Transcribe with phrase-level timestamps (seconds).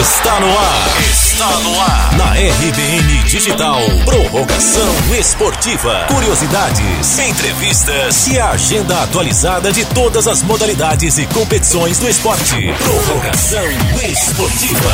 [0.00, 1.00] Está no ar.
[1.10, 2.16] Está no ar.
[2.16, 3.80] Na RBN Digital.
[4.06, 6.06] Prorrogação esportiva.
[6.08, 12.72] Curiosidades, entrevistas e a agenda atualizada de todas as modalidades e competições do esporte.
[12.78, 13.66] Prorrogação
[14.10, 14.90] esportiva.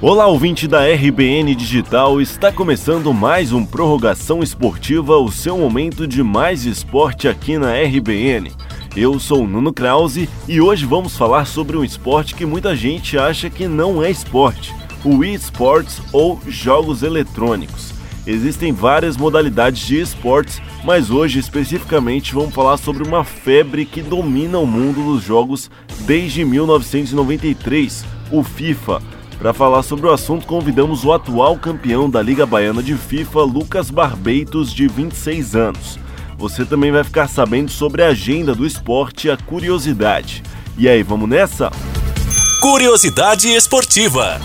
[0.00, 6.22] Olá, ouvinte da RBN Digital, está começando mais um Prorrogação Esportiva, o seu momento de
[6.22, 8.52] mais esporte aqui na RBN.
[8.96, 13.18] Eu sou o Nuno Krause e hoje vamos falar sobre um esporte que muita gente
[13.18, 17.92] acha que não é esporte, o eSports ou jogos eletrônicos.
[18.26, 24.58] Existem várias modalidades de esportes, mas hoje especificamente vamos falar sobre uma febre que domina
[24.58, 25.70] o mundo dos jogos
[26.06, 29.02] desde 1993, o FIFA.
[29.38, 33.90] Para falar sobre o assunto, convidamos o atual campeão da Liga Baiana de FIFA, Lucas
[33.90, 36.05] Barbeitos, de 26 anos.
[36.38, 40.42] Você também vai ficar sabendo sobre a agenda do esporte e a curiosidade.
[40.76, 41.70] E aí, vamos nessa?
[42.60, 44.38] Curiosidade esportiva.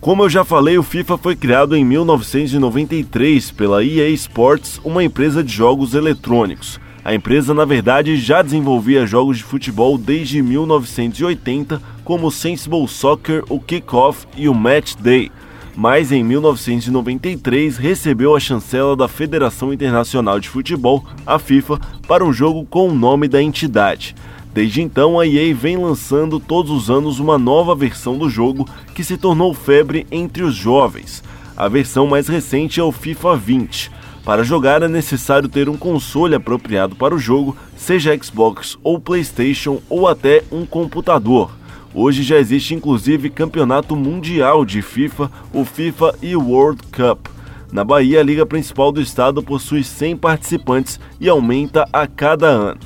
[0.00, 5.44] Como eu já falei, o FIFA foi criado em 1993 pela EA Sports, uma empresa
[5.44, 6.80] de jogos eletrônicos.
[7.04, 13.44] A empresa, na verdade, já desenvolvia jogos de futebol desde 1980, como o Sensible Soccer,
[13.48, 15.30] o Kickoff e o Match Day
[15.78, 22.32] mas em 1993 recebeu a chancela da Federação Internacional de Futebol, a FIFA, para um
[22.32, 24.12] jogo com o nome da entidade.
[24.52, 29.04] Desde então, a EA vem lançando todos os anos uma nova versão do jogo que
[29.04, 31.22] se tornou febre entre os jovens.
[31.56, 33.92] A versão mais recente é o FIFA 20.
[34.24, 39.80] Para jogar é necessário ter um console apropriado para o jogo, seja Xbox ou PlayStation
[39.88, 41.57] ou até um computador.
[42.00, 47.26] Hoje já existe inclusive campeonato mundial de FIFA, o FIFA e World Cup.
[47.72, 52.78] Na Bahia, a liga principal do estado possui 100 participantes e aumenta a cada ano.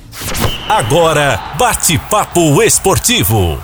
[0.66, 3.58] Agora, bate-papo esportivo.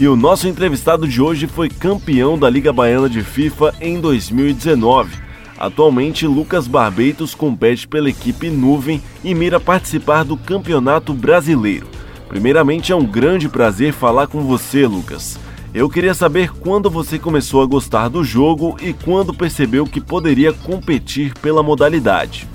[0.00, 5.18] E o nosso entrevistado de hoje foi campeão da Liga Baiana de FIFA em 2019.
[5.58, 11.86] Atualmente, Lucas Barbeitos compete pela equipe Nuvem e mira participar do Campeonato Brasileiro.
[12.28, 15.38] Primeiramente, é um grande prazer falar com você, Lucas.
[15.72, 20.52] Eu queria saber quando você começou a gostar do jogo e quando percebeu que poderia
[20.52, 22.48] competir pela modalidade.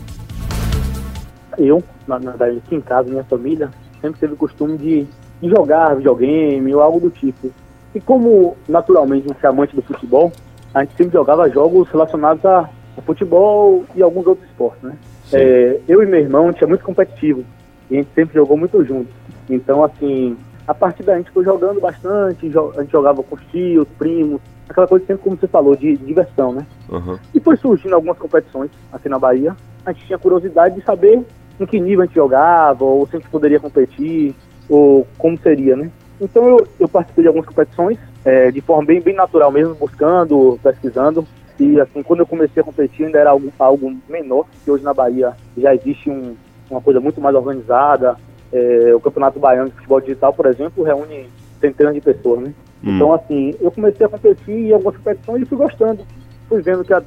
[1.57, 3.69] Eu, na verdade, aqui em casa, minha família,
[4.01, 5.07] sempre teve o costume de,
[5.41, 7.51] jogar videogame ou algo do tipo.
[7.93, 10.31] E como, naturalmente, um amante do futebol,
[10.73, 14.95] a gente sempre jogava jogos relacionados a o futebol e alguns outros esportes, né?
[15.31, 17.43] É, eu e meu irmão, tinha muito competitivo
[17.89, 19.09] e a gente sempre jogou muito junto.
[19.49, 20.37] Então, assim,
[20.67, 24.41] a partir daí a gente foi jogando bastante, a gente jogava com os tios, primos,
[24.67, 26.65] aquela coisa sempre como você falou, de, de diversão, né?
[26.89, 27.17] Uhum.
[27.33, 29.55] E foi surgindo algumas competições aqui na Bahia.
[29.85, 31.23] A gente tinha curiosidade de saber
[31.59, 34.35] em que nível a gente jogava, ou se a gente poderia competir,
[34.69, 35.89] ou como seria, né?
[36.21, 40.59] Então eu, eu participei de algumas competições, é, de forma bem, bem natural mesmo, buscando,
[40.61, 41.25] pesquisando.
[41.59, 44.93] E assim, quando eu comecei a competir ainda era algo, algo menor, que hoje na
[44.93, 46.35] Bahia já existe um,
[46.69, 48.15] uma coisa muito mais organizada.
[48.51, 52.53] É, o Campeonato Baiano de Futebol Digital, por exemplo, reúne centenas de pessoas, né?
[52.83, 52.95] Hum.
[52.95, 56.03] Então, assim, eu comecei a competir em algumas competições e fui gostando.
[56.47, 57.03] Fui vendo que a,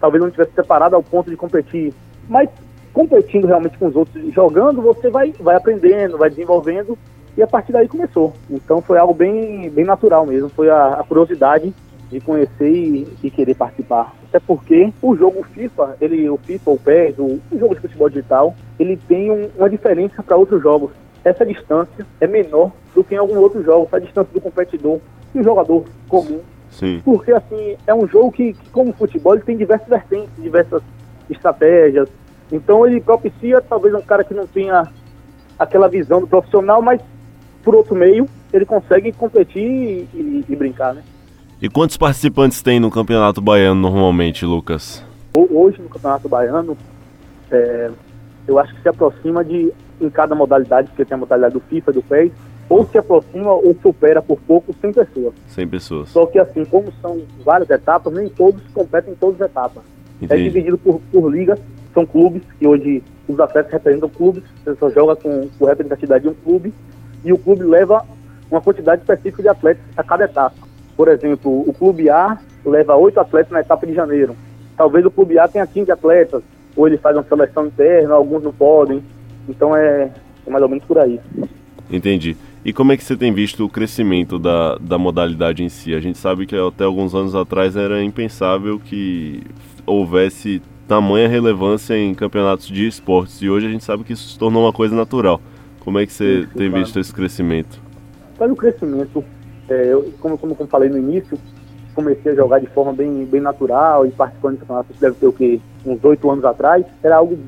[0.00, 1.92] talvez não tivesse separado ao ponto de competir.
[2.28, 2.48] Mas
[2.92, 6.98] competindo realmente com os outros, jogando, você vai, vai aprendendo, vai desenvolvendo.
[7.36, 8.32] E a partir daí começou.
[8.50, 10.48] Então foi algo bem, bem natural mesmo.
[10.48, 11.72] Foi a, a curiosidade
[12.10, 14.14] de conhecer e, e, querer participar.
[14.28, 18.08] Até porque o jogo FIFA, ele, o FIFA, o PES, o, o jogo de futebol
[18.08, 20.90] digital, ele tem um, uma diferença para outros jogos.
[21.24, 24.98] Essa distância é menor do que em algum outro jogo, a distância do competidor
[25.34, 26.40] e o jogador comum.
[26.70, 27.00] Sim.
[27.04, 30.82] Porque, assim, é um jogo que, que, como futebol, ele tem diversas vertentes, diversas
[31.28, 32.08] estratégias.
[32.50, 34.88] Então, ele propicia, talvez, um cara que não tenha
[35.58, 37.00] aquela visão do profissional, mas,
[37.62, 41.02] por outro meio, ele consegue competir e, e, e brincar, né?
[41.62, 45.04] E quantos participantes tem no Campeonato Baiano normalmente, Lucas?
[45.36, 46.74] Hoje no Campeonato Baiano,
[47.50, 47.90] é,
[48.48, 49.70] eu acho que se aproxima de,
[50.00, 52.32] em cada modalidade, porque tem a modalidade do FIFA, do PES,
[52.66, 55.34] ou se aproxima ou supera por pouco 100 pessoas.
[55.48, 56.08] 100 pessoas.
[56.08, 59.82] Só que assim, como são várias etapas, nem todos competem em todas as etapas.
[60.22, 60.40] É Entendi.
[60.40, 61.60] É dividido por, por ligas,
[61.92, 66.30] são clubes, que hoje os atletas representam clubes, você só joga com, com representatividade de
[66.30, 66.72] um clube,
[67.22, 68.02] e o clube leva
[68.50, 70.69] uma quantidade específica de atletas a cada etapa.
[71.00, 74.36] Por exemplo, o Clube A leva oito atletas na etapa de janeiro.
[74.76, 76.42] Talvez o Clube A tenha 15 atletas,
[76.76, 79.02] ou ele faz uma seleção interna, alguns não podem.
[79.48, 80.10] Então é,
[80.46, 81.18] é mais ou menos por aí.
[81.90, 82.36] Entendi.
[82.62, 85.94] E como é que você tem visto o crescimento da, da modalidade em si?
[85.94, 89.42] A gente sabe que até alguns anos atrás era impensável que
[89.86, 93.40] houvesse tamanha relevância em campeonatos de esportes.
[93.40, 95.40] E hoje a gente sabe que isso se tornou uma coisa natural.
[95.78, 96.84] Como é que você Sim, tem claro.
[96.84, 97.80] visto esse crescimento?
[98.38, 99.24] Olha o crescimento.
[99.70, 101.38] É, eu, como, como, como falei no início,
[101.94, 105.32] comecei a jogar de forma bem, bem natural e participando de campeonatos, deve ter o
[105.32, 105.60] quê?
[105.86, 107.38] Uns oito anos atrás, era algo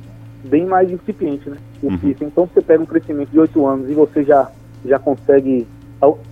[0.44, 1.56] bem mais incipiente, né?
[1.82, 2.14] Uhum.
[2.20, 4.50] Então você pega um crescimento de oito anos e você já,
[4.84, 5.66] já consegue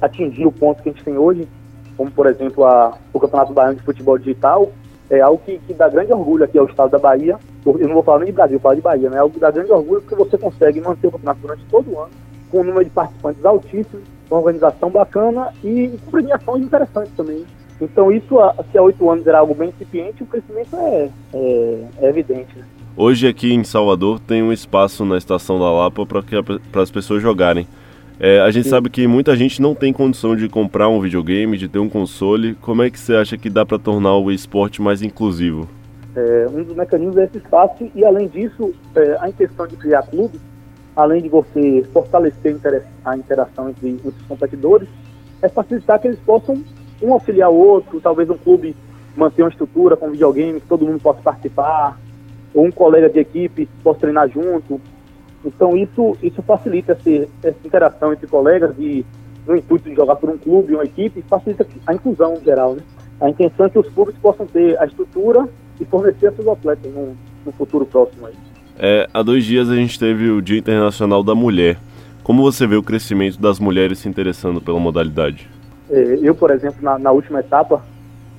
[0.01, 1.47] atingir o ponto que a gente tem hoje,
[1.97, 4.71] como por exemplo a, o Campeonato Baiano de Futebol Digital,
[5.09, 7.37] é algo que, que dá grande orgulho aqui ao estado da Bahia.
[7.67, 9.17] Eu não vou falar nem de Brasil, vou falar de Bahia, né?
[9.17, 12.01] É algo que dá grande orgulho porque você consegue manter o campeonato durante todo o
[12.01, 12.11] ano,
[12.49, 17.45] com um número de participantes altíssimo, uma organização bacana e com premiações interessantes também.
[17.81, 18.37] Então isso,
[18.71, 22.59] se há oito anos era algo bem incipiente, o crescimento é, é, é evidente.
[22.59, 22.65] Né?
[22.97, 27.67] Hoje aqui em Salvador tem um espaço na estação da Lapa para as pessoas jogarem.
[28.23, 28.71] É, a gente Sim.
[28.71, 32.55] sabe que muita gente não tem condição de comprar um videogame, de ter um console.
[32.57, 35.67] Como é que você acha que dá para tornar o esporte mais inclusivo?
[36.15, 40.03] É, um dos mecanismos é esse espaço e, além disso, é, a intenção de criar
[40.03, 40.39] clubes,
[41.03, 42.57] além de você fortalecer
[43.05, 44.89] a interação entre, os competidores,
[45.43, 46.63] é facilitar que eles possam
[47.03, 48.77] um auxiliar o outro, talvez um clube
[49.17, 51.99] manter uma estrutura com videogame que todo mundo possa participar,
[52.55, 54.81] ou um colega de equipe possa treinar junto,
[55.45, 59.05] então isso, isso facilita essa, essa interação entre colegas e
[59.47, 62.75] no intuito de jogar por um clube, uma equipe, facilita a inclusão em geral.
[62.75, 62.83] Né?
[63.21, 65.49] A intenção é que os clubes possam ter a estrutura
[65.81, 68.27] e fornecer seus atletas no, no futuro próximo.
[68.27, 68.35] Aí.
[68.83, 71.77] É, há dois dias a gente teve o Dia Internacional da Mulher.
[72.23, 75.51] Como você vê o crescimento das mulheres se interessando pela modalidade?
[75.91, 77.85] É, eu, por exemplo, na, na, última etapa,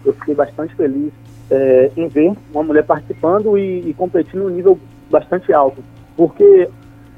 [0.03, 1.13] eu fiquei bastante feliz
[1.51, 4.79] é, em ver uma mulher participando e, e competindo um nível
[5.11, 5.83] bastante alto.
[6.17, 6.67] Porque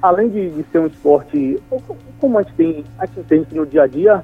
[0.01, 1.57] além de, de, ser um esporte,
[2.19, 4.21] como a gente tem, a gente no dia a dia,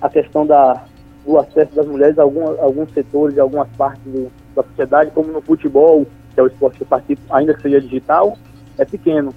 [0.00, 0.82] a questão da,
[1.24, 5.30] do acesso das mulheres a algum, alguns setores, a algumas partes do, da sociedade, como
[5.30, 6.04] no futebol,
[6.34, 8.36] que é o esporte que eu participo, ainda que seja digital,
[8.76, 9.32] é pequeno.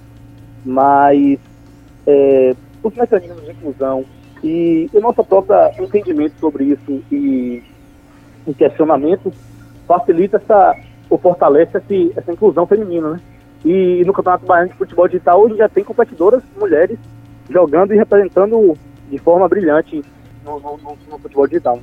[0.64, 1.38] Mas
[2.06, 4.04] é, os mecanismos de inclusão
[4.42, 7.62] e o nosso próprio entendimento sobre isso e
[8.46, 9.32] o questionamento
[9.86, 10.74] facilita essa,
[11.08, 13.20] ou fortalece essa, essa inclusão feminina, né?
[13.64, 16.98] E no Campeonato Baiano de Futebol Digital hoje já tem competidoras mulheres
[17.50, 18.76] jogando e representando
[19.10, 20.02] de forma brilhante
[20.44, 21.76] no, no, no, no futebol digital.
[21.76, 21.82] Né?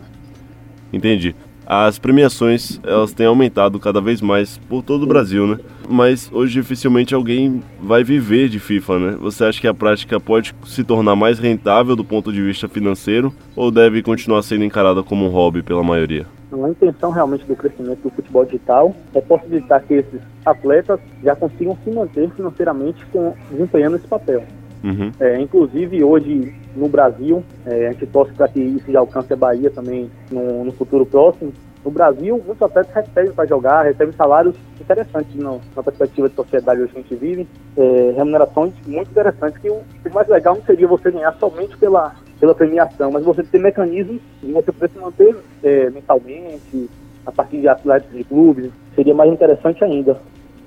[0.94, 1.36] Entendi.
[1.66, 5.58] As premiações elas têm aumentado cada vez mais por todo o Brasil, né?
[5.90, 9.18] Mas hoje dificilmente alguém vai viver de FIFA, né?
[9.20, 13.34] Você acha que a prática pode se tornar mais rentável do ponto de vista financeiro
[13.56, 16.26] ou deve continuar sendo encarada como um hobby pela maioria?
[16.64, 21.78] a intenção realmente do crescimento do futebol digital é possibilitar que esses atletas já consigam
[21.84, 24.44] se manter financeiramente com, desempenhando esse papel.
[24.86, 25.12] Uhum.
[25.20, 29.36] É, inclusive, hoje no Brasil, é, a gente torce para que isso já alcance a
[29.36, 31.52] Bahia também no, no futuro próximo.
[31.84, 36.82] No Brasil, muitos atletas recebem para jogar, recebem salários interessantes no, na perspectiva de sociedade
[36.82, 40.64] hoje que a gente vive, é, remunerações muito interessantes, que o, o mais legal não
[40.64, 45.00] seria você ganhar somente pela, pela premiação, mas você ter mecanismos de você poder se
[45.00, 46.90] manter é, mentalmente,
[47.26, 50.20] a partir de atletas de clubes, seria mais interessante ainda.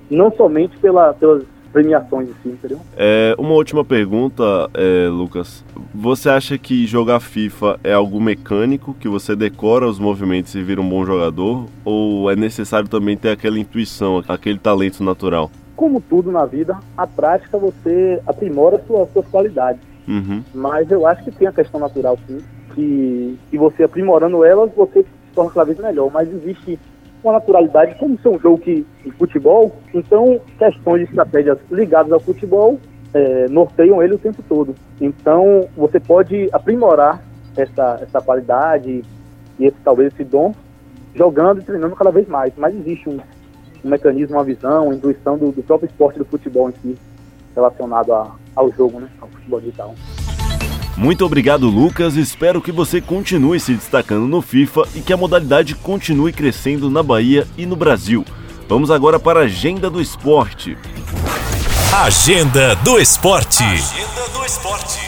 [0.09, 2.79] Não somente pela, pelas premiações em si, entendeu?
[2.97, 4.43] É, uma última pergunta,
[4.73, 5.63] é, Lucas.
[5.93, 10.81] Você acha que jogar FIFA é algo mecânico, que você decora os movimentos e vira
[10.81, 11.65] um bom jogador?
[11.83, 15.51] Ou é necessário também ter aquela intuição, aquele talento natural?
[15.75, 19.81] Como tudo na vida, a prática você aprimora suas, suas qualidades.
[20.07, 20.43] Uhum.
[20.53, 22.39] Mas eu acho que tem a questão natural, sim,
[22.73, 26.11] que, que você aprimorando elas, você se torna cada vez melhor.
[26.11, 26.79] Mas existe
[27.23, 32.19] uma naturalidade, como ser um jogo que, de futebol, então questões de estratégias ligadas ao
[32.19, 32.79] futebol
[33.13, 34.75] é, norteiam ele o tempo todo.
[34.99, 37.21] Então você pode aprimorar
[37.57, 39.03] essa, essa qualidade
[39.59, 40.53] e esse, talvez esse dom
[41.15, 42.53] jogando e treinando cada vez mais.
[42.55, 43.17] Mas existe um,
[43.83, 46.97] um mecanismo, uma visão, uma intuição do, do próprio esporte do futebol em si
[47.55, 49.95] relacionado a, ao jogo, né, ao futebol digital.
[50.99, 52.17] Muito obrigado, Lucas.
[52.17, 57.01] Espero que você continue se destacando no FIFA e que a modalidade continue crescendo na
[57.01, 58.25] Bahia e no Brasil.
[58.67, 60.77] Vamos agora para a Agenda do Esporte.
[62.03, 63.63] Agenda do Esporte.
[63.63, 64.99] Agenda do Esporte.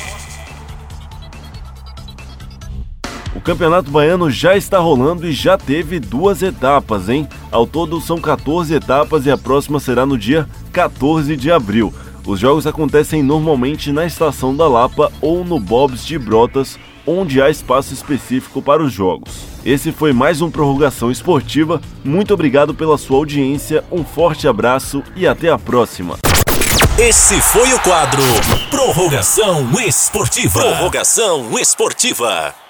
[3.36, 7.28] O Campeonato Baiano já está rolando e já teve duas etapas, hein?
[7.52, 11.94] Ao todo são 14 etapas e a próxima será no dia 14 de abril.
[12.26, 17.50] Os jogos acontecem normalmente na Estação da Lapa ou no Bob's de Brotas, onde há
[17.50, 19.44] espaço específico para os jogos.
[19.66, 21.82] Esse foi mais um Prorrogação Esportiva.
[22.04, 26.18] Muito obrigado pela sua audiência, um forte abraço e até a próxima.
[26.98, 28.22] Esse foi o quadro
[28.70, 30.60] Prorrogação Esportiva.
[30.60, 32.61] Prorrogação Esportiva.